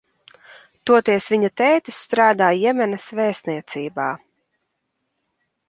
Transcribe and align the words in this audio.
Toties 0.89 1.27
viņa 1.33 1.51
tētis 1.61 1.99
strādā 2.07 2.49
Jemenas 2.63 3.07
vēstniecībā. 3.21 4.11